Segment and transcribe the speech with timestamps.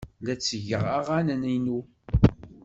[0.25, 1.79] La ttgeɣ aɣanen-inu.